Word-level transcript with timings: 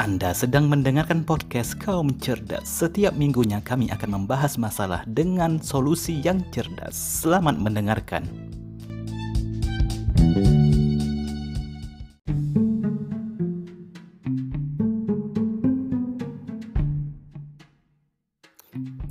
Anda 0.00 0.32
sedang 0.32 0.72
mendengarkan 0.72 1.28
podcast 1.28 1.76
Kaum 1.76 2.16
Cerdas. 2.16 2.64
Setiap 2.64 3.12
minggunya 3.12 3.60
kami 3.60 3.92
akan 3.92 4.24
membahas 4.24 4.56
masalah 4.56 5.04
dengan 5.04 5.60
solusi 5.60 6.24
yang 6.24 6.40
cerdas. 6.48 6.96
Selamat 6.96 7.60
mendengarkan. 7.60 8.24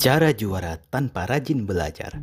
Cara 0.02 0.34
juara 0.34 0.82
tanpa 0.90 1.30
rajin 1.30 1.70
belajar. 1.70 2.18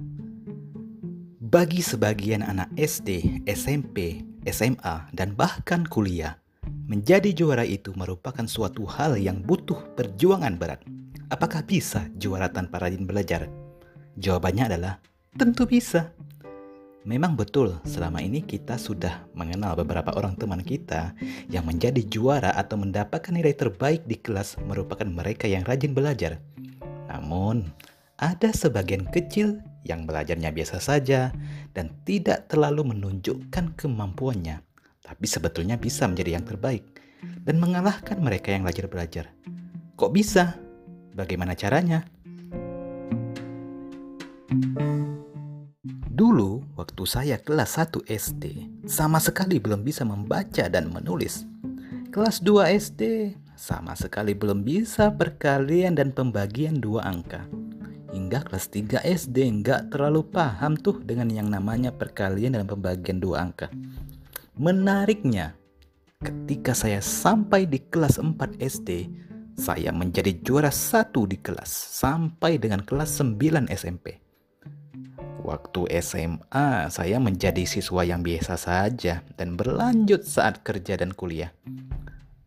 Bagi 1.39 1.87
sebagian 1.87 2.43
anak 2.43 2.75
SD, 2.75 3.47
SMP, 3.47 4.27
SMA, 4.43 5.07
dan 5.15 5.39
bahkan 5.39 5.87
kuliah, 5.87 6.43
menjadi 6.87 7.35
juara 7.35 7.67
itu 7.67 7.91
merupakan 7.99 8.47
suatu 8.47 8.87
hal 8.87 9.19
yang 9.19 9.43
butuh 9.43 9.77
perjuangan 9.99 10.55
berat. 10.55 10.81
Apakah 11.35 11.67
bisa 11.67 12.07
juara 12.15 12.47
tanpa 12.47 12.79
rajin 12.79 13.03
belajar? 13.03 13.51
Jawabannya 14.15 14.71
adalah 14.71 15.03
tentu 15.35 15.67
bisa. 15.67 16.15
Memang 17.07 17.39
betul, 17.39 17.79
selama 17.87 18.23
ini 18.23 18.43
kita 18.43 18.79
sudah 18.79 19.27
mengenal 19.35 19.79
beberapa 19.79 20.15
orang 20.15 20.35
teman 20.39 20.63
kita 20.63 21.15
yang 21.51 21.67
menjadi 21.67 22.03
juara 22.07 22.55
atau 22.55 22.79
mendapatkan 22.79 23.31
nilai 23.31 23.55
terbaik 23.55 24.07
di 24.07 24.19
kelas 24.19 24.59
merupakan 24.67 25.07
mereka 25.07 25.47
yang 25.47 25.63
rajin 25.63 25.95
belajar. 25.95 26.43
Namun, 27.07 27.71
ada 28.19 28.51
sebagian 28.51 29.07
kecil 29.11 29.63
yang 29.87 30.03
belajarnya 30.07 30.51
biasa 30.51 30.83
saja 30.83 31.31
dan 31.75 31.95
tidak 32.03 32.51
terlalu 32.51 32.91
menunjukkan 32.95 33.79
kemampuannya, 33.79 34.67
tapi 35.07 35.31
sebetulnya 35.31 35.79
bisa 35.79 36.11
menjadi 36.11 36.35
yang 36.35 36.43
terbaik 36.43 36.83
dan 37.47 37.63
mengalahkan 37.63 38.19
mereka 38.19 38.51
yang 38.51 38.67
belajar 38.67 38.91
belajar. 38.91 39.25
Kok 39.95 40.11
bisa? 40.11 40.59
Bagaimana 41.15 41.55
caranya? 41.55 42.03
Dulu, 46.11 46.75
waktu 46.75 47.03
saya 47.07 47.37
kelas 47.39 47.79
1 47.79 48.03
SD, 48.09 48.45
sama 48.89 49.23
sekali 49.23 49.63
belum 49.63 49.87
bisa 49.87 50.03
membaca 50.03 50.67
dan 50.67 50.91
menulis. 50.91 51.47
Kelas 52.11 52.41
2 52.41 52.73
SD, 52.73 53.03
sama 53.57 53.97
sekali 53.97 54.37
belum 54.37 54.65
bisa 54.65 55.13
perkalian 55.17 55.97
dan 55.97 56.13
pembagian 56.13 56.77
dua 56.77 57.09
angka. 57.09 57.49
Hingga 58.13 58.49
kelas 58.49 58.69
3 58.69 59.01
SD 59.05 59.49
nggak 59.61 59.93
terlalu 59.93 60.25
paham 60.29 60.77
tuh 60.77 61.01
dengan 61.01 61.29
yang 61.33 61.49
namanya 61.49 61.93
perkalian 61.93 62.57
dan 62.57 62.69
pembagian 62.69 63.21
dua 63.21 63.49
angka. 63.49 63.73
Menariknya, 64.57 65.53
ketika 66.25 66.73
saya 66.73 67.05
sampai 67.05 67.69
di 67.69 67.77
kelas 67.77 68.17
4 68.17 68.57
SD, 68.57 69.05
saya 69.53 69.93
menjadi 69.93 70.33
juara 70.41 70.73
satu 70.73 71.29
di 71.29 71.37
kelas 71.37 71.69
sampai 71.69 72.57
dengan 72.57 72.81
kelas 72.81 73.21
9 73.21 73.69
SMP. 73.69 74.17
Waktu 75.45 76.01
SMA, 76.01 76.89
saya 76.89 77.21
menjadi 77.21 77.69
siswa 77.69 78.01
yang 78.01 78.25
biasa 78.25 78.57
saja 78.57 79.21
dan 79.37 79.61
berlanjut 79.61 80.25
saat 80.25 80.65
kerja 80.65 80.97
dan 80.97 81.13
kuliah. 81.13 81.53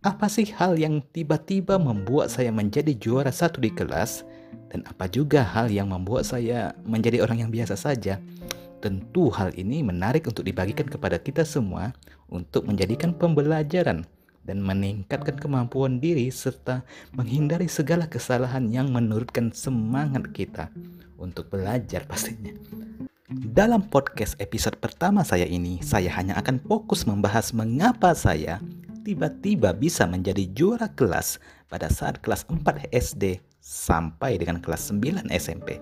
Apa 0.02 0.34
sih 0.34 0.50
hal 0.58 0.82
yang 0.82 1.06
tiba-tiba 1.14 1.78
membuat 1.78 2.34
saya 2.34 2.50
menjadi 2.50 2.98
juara 2.98 3.30
satu 3.30 3.62
di 3.62 3.70
kelas? 3.70 4.26
Dan 4.74 4.82
apa 4.90 5.06
juga 5.06 5.46
hal 5.46 5.70
yang 5.70 5.94
membuat 5.94 6.26
saya 6.26 6.74
menjadi 6.90 7.22
orang 7.22 7.46
yang 7.46 7.54
biasa 7.54 7.78
saja? 7.78 8.18
Tentu 8.80 9.28
hal 9.36 9.52
ini 9.60 9.84
menarik 9.84 10.24
untuk 10.32 10.48
dibagikan 10.48 10.88
kepada 10.88 11.20
kita 11.20 11.44
semua 11.44 11.92
untuk 12.32 12.64
menjadikan 12.64 13.12
pembelajaran 13.12 14.08
dan 14.48 14.64
meningkatkan 14.64 15.36
kemampuan 15.36 16.00
diri 16.00 16.32
serta 16.32 16.88
menghindari 17.12 17.68
segala 17.68 18.08
kesalahan 18.08 18.72
yang 18.72 18.88
menurutkan 18.90 19.52
semangat 19.52 20.32
kita 20.32 20.72
untuk 21.20 21.52
belajar 21.52 22.08
pastinya. 22.08 22.56
Dalam 23.30 23.86
podcast 23.92 24.40
episode 24.42 24.80
pertama 24.82 25.22
saya 25.22 25.46
ini, 25.46 25.84
saya 25.86 26.10
hanya 26.18 26.40
akan 26.40 26.58
fokus 26.64 27.06
membahas 27.06 27.54
mengapa 27.54 28.16
saya 28.16 28.64
tiba-tiba 29.06 29.76
bisa 29.76 30.08
menjadi 30.10 30.50
juara 30.56 30.90
kelas 30.90 31.38
pada 31.68 31.92
saat 31.92 32.24
kelas 32.24 32.48
4 32.50 32.90
SD 32.90 33.44
sampai 33.62 34.40
dengan 34.42 34.58
kelas 34.64 34.90
9 34.90 35.30
SMP. 35.30 35.78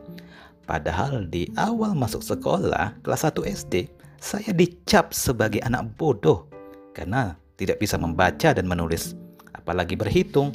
Padahal 0.68 1.32
di 1.32 1.48
awal 1.56 1.96
masuk 1.96 2.20
sekolah, 2.20 3.00
kelas 3.00 3.24
1 3.24 3.40
SD, 3.56 3.88
saya 4.20 4.52
dicap 4.52 5.16
sebagai 5.16 5.64
anak 5.64 5.96
bodoh 5.96 6.52
karena 6.92 7.40
tidak 7.56 7.80
bisa 7.80 7.96
membaca 7.96 8.52
dan 8.52 8.68
menulis, 8.68 9.16
apalagi 9.56 9.96
berhitung. 9.96 10.52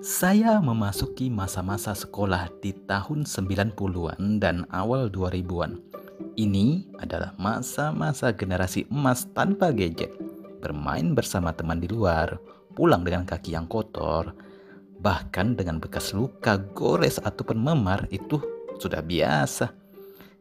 Saya 0.00 0.56
memasuki 0.64 1.28
masa-masa 1.28 1.92
sekolah 1.92 2.48
di 2.64 2.72
tahun 2.88 3.28
90-an 3.28 4.40
dan 4.40 4.64
awal 4.72 5.12
2000-an. 5.12 5.84
Ini 6.40 6.96
adalah 6.96 7.36
masa-masa 7.36 8.32
generasi 8.32 8.88
emas 8.88 9.28
tanpa 9.36 9.68
gadget 9.68 10.25
bermain 10.66 11.14
bersama 11.14 11.54
teman 11.54 11.78
di 11.78 11.86
luar, 11.86 12.34
pulang 12.74 13.06
dengan 13.06 13.22
kaki 13.22 13.54
yang 13.54 13.70
kotor, 13.70 14.34
bahkan 14.98 15.54
dengan 15.54 15.78
bekas 15.78 16.10
luka, 16.10 16.58
gores, 16.74 17.22
ataupun 17.22 17.54
memar 17.54 18.10
itu 18.10 18.42
sudah 18.82 18.98
biasa. 18.98 19.70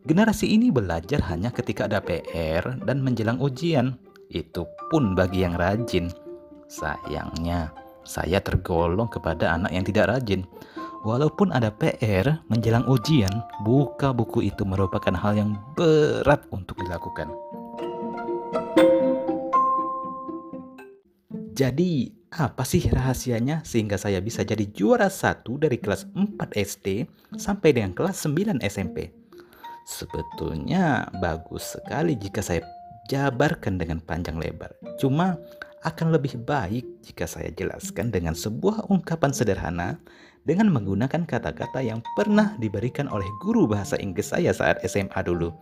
Generasi 0.06 0.53
ini 0.53 0.69
belajar 0.69 1.22
hanya 1.30 1.50
ketika 1.53 1.85
ada 1.85 2.02
PR 2.02 2.81
dan 2.85 3.02
menjelang 3.02 3.38
ujian. 3.41 3.97
Itu 4.30 4.66
pun 4.90 5.14
bagi 5.14 5.46
yang 5.46 5.58
rajin. 5.58 6.09
Sayangnya, 6.66 7.74
saya 8.06 8.41
tergolong 8.41 9.09
kepada 9.09 9.53
anak 9.58 9.74
yang 9.74 9.85
tidak 9.85 10.09
rajin. 10.14 10.46
Walaupun 11.06 11.53
ada 11.53 11.69
PR 11.69 12.41
menjelang 12.50 12.85
ujian, 12.90 13.30
buka 13.62 14.09
buku 14.09 14.50
itu 14.50 14.66
merupakan 14.66 15.14
hal 15.14 15.38
yang 15.38 15.52
berat 15.78 16.41
untuk 16.50 16.81
dilakukan. 16.81 17.30
Jadi, 21.56 22.12
apa 22.36 22.68
sih 22.68 22.84
rahasianya 22.84 23.64
sehingga 23.64 23.96
saya 23.96 24.20
bisa 24.20 24.44
jadi 24.44 24.68
juara 24.76 25.08
satu 25.08 25.56
dari 25.56 25.80
kelas 25.80 26.04
4 26.12 26.36
SD 26.52 27.08
sampai 27.40 27.72
dengan 27.72 27.96
kelas 27.96 28.28
9 28.28 28.60
SMP? 28.60 29.16
Sebetulnya 29.88 31.08
bagus 31.24 31.80
sekali 31.80 32.20
jika 32.20 32.44
saya 32.44 32.60
jabarkan 33.08 33.80
dengan 33.80 34.04
panjang 34.04 34.36
lebar. 34.36 34.76
Cuma 35.00 35.40
akan 35.88 36.12
lebih 36.12 36.44
baik 36.44 36.84
jika 37.08 37.24
saya 37.24 37.48
jelaskan 37.56 38.12
dengan 38.12 38.36
sebuah 38.36 38.92
ungkapan 38.92 39.32
sederhana 39.32 39.96
dengan 40.44 40.68
menggunakan 40.76 41.24
kata-kata 41.24 41.80
yang 41.80 42.04
pernah 42.20 42.52
diberikan 42.60 43.08
oleh 43.08 43.26
guru 43.40 43.64
bahasa 43.64 43.96
Inggris 43.96 44.36
saya 44.36 44.52
saat 44.52 44.84
SMA 44.84 45.24
dulu. 45.24 45.56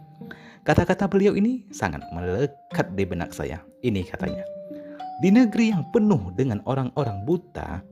Kata-kata 0.66 1.06
beliau 1.06 1.38
ini 1.38 1.70
sangat 1.70 2.02
melekat 2.16 2.98
di 2.98 3.06
benak 3.06 3.30
saya. 3.30 3.62
Ini 3.86 4.02
katanya. 4.10 4.63
Di 5.22 5.30
negeri 5.30 5.70
yang 5.70 5.94
penuh 5.94 6.34
dengan 6.34 6.64
orang-orang 6.66 7.22
buta, 7.22 7.86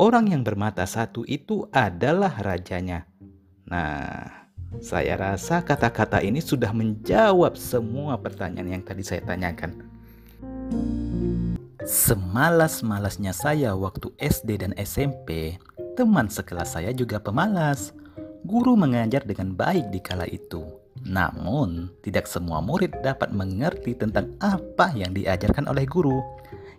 orang 0.00 0.32
yang 0.32 0.40
bermata 0.40 0.88
satu 0.88 1.26
itu 1.28 1.68
adalah 1.68 2.32
rajanya. 2.40 3.04
Nah, 3.68 4.48
saya 4.80 5.14
rasa 5.20 5.60
kata-kata 5.60 6.24
ini 6.24 6.40
sudah 6.40 6.72
menjawab 6.72 7.54
semua 7.60 8.16
pertanyaan 8.16 8.80
yang 8.80 8.82
tadi 8.82 9.04
saya 9.04 9.20
tanyakan. 9.22 9.84
Semalas-malasnya 11.84 13.36
saya 13.36 13.76
waktu 13.76 14.08
SD 14.16 14.64
dan 14.64 14.72
SMP, 14.80 15.60
teman 16.00 16.32
sekelas 16.32 16.80
saya 16.80 16.96
juga 16.96 17.20
pemalas. 17.20 17.92
Guru 18.44 18.72
mengajar 18.72 19.24
dengan 19.28 19.52
baik 19.52 19.92
di 19.92 20.00
kala 20.00 20.24
itu. 20.28 20.83
Namun, 21.04 21.92
tidak 22.00 22.24
semua 22.24 22.64
murid 22.64 22.96
dapat 23.04 23.28
mengerti 23.28 23.92
tentang 23.92 24.32
apa 24.40 24.88
yang 24.96 25.12
diajarkan 25.12 25.68
oleh 25.68 25.84
guru. 25.84 26.24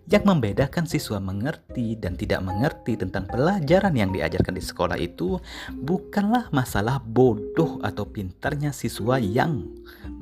Yang 0.06 0.24
membedakan 0.30 0.86
siswa 0.86 1.18
mengerti 1.18 1.98
dan 1.98 2.14
tidak 2.14 2.46
mengerti 2.46 2.94
tentang 2.94 3.26
pelajaran 3.26 3.98
yang 3.98 4.14
diajarkan 4.14 4.54
di 4.54 4.62
sekolah 4.62 5.02
itu 5.02 5.42
bukanlah 5.82 6.54
masalah 6.54 7.02
bodoh 7.02 7.82
atau 7.82 8.06
pintarnya 8.06 8.70
siswa 8.70 9.18
yang 9.18 9.66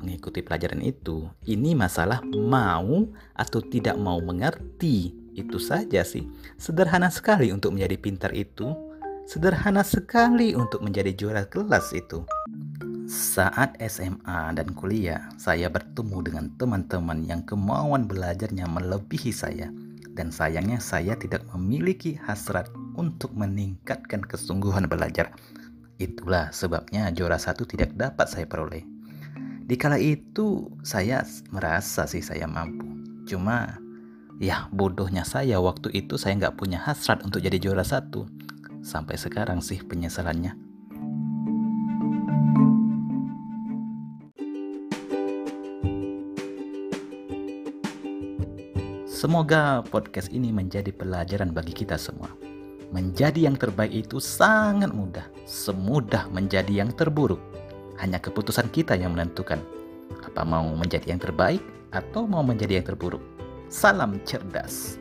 mengikuti 0.00 0.40
pelajaran 0.40 0.80
itu. 0.80 1.28
Ini 1.44 1.76
masalah 1.76 2.24
mau 2.24 3.12
atau 3.36 3.60
tidak 3.60 4.00
mau 4.00 4.24
mengerti. 4.24 5.12
Itu 5.36 5.60
saja 5.60 6.00
sih. 6.00 6.24
Sederhana 6.56 7.12
sekali 7.12 7.52
untuk 7.52 7.76
menjadi 7.76 8.00
pintar 8.00 8.32
itu. 8.32 8.72
Sederhana 9.28 9.84
sekali 9.84 10.56
untuk 10.56 10.80
menjadi 10.80 11.12
juara 11.12 11.44
kelas 11.44 11.92
itu. 11.92 12.24
Saat 13.04 13.76
SMA 13.84 14.56
dan 14.56 14.72
kuliah, 14.72 15.28
saya 15.36 15.68
bertemu 15.68 16.24
dengan 16.24 16.46
teman-teman 16.56 17.20
yang 17.28 17.44
kemauan 17.44 18.08
belajarnya 18.08 18.64
melebihi 18.64 19.28
saya. 19.28 19.68
Dan 20.16 20.32
sayangnya 20.32 20.80
saya 20.80 21.12
tidak 21.12 21.44
memiliki 21.52 22.16
hasrat 22.16 22.72
untuk 22.96 23.36
meningkatkan 23.36 24.24
kesungguhan 24.24 24.88
belajar. 24.88 25.36
Itulah 26.00 26.48
sebabnya 26.56 27.12
juara 27.12 27.36
satu 27.36 27.68
tidak 27.68 27.92
dapat 27.92 28.24
saya 28.24 28.48
peroleh. 28.48 28.88
Di 29.68 29.76
kala 29.76 30.00
itu 30.00 30.72
saya 30.80 31.28
merasa 31.52 32.08
sih 32.08 32.24
saya 32.24 32.48
mampu. 32.48 32.88
Cuma 33.28 33.84
ya 34.40 34.64
bodohnya 34.72 35.28
saya 35.28 35.60
waktu 35.60 35.92
itu 35.92 36.16
saya 36.16 36.40
nggak 36.40 36.56
punya 36.56 36.80
hasrat 36.80 37.20
untuk 37.20 37.44
jadi 37.44 37.60
juara 37.60 37.84
satu. 37.84 38.24
Sampai 38.80 39.20
sekarang 39.20 39.60
sih 39.60 39.84
penyesalannya. 39.84 40.63
Semoga 49.24 49.80
podcast 49.80 50.28
ini 50.36 50.52
menjadi 50.52 50.92
pelajaran 50.92 51.56
bagi 51.56 51.72
kita 51.72 51.96
semua. 51.96 52.28
Menjadi 52.92 53.48
yang 53.48 53.56
terbaik 53.56 54.04
itu 54.04 54.20
sangat 54.20 54.92
mudah, 54.92 55.24
semudah 55.48 56.28
menjadi 56.28 56.84
yang 56.84 56.92
terburuk. 56.92 57.40
Hanya 57.96 58.20
keputusan 58.20 58.68
kita 58.68 58.92
yang 59.00 59.16
menentukan 59.16 59.64
apa 60.20 60.44
mau 60.44 60.68
menjadi 60.76 61.16
yang 61.16 61.24
terbaik 61.24 61.64
atau 61.96 62.28
mau 62.28 62.44
menjadi 62.44 62.84
yang 62.84 62.86
terburuk. 62.92 63.24
Salam 63.72 64.20
cerdas. 64.28 65.00